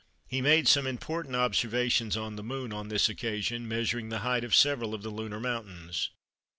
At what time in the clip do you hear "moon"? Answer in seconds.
2.41-2.73